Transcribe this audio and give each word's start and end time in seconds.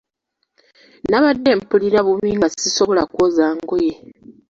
Nabadde 1.09 1.51
mpulira 1.59 1.99
bubi 2.07 2.29
nga 2.37 2.47
sisobola 2.61 3.01
kwoza 3.11 3.45
ngoye. 3.59 3.93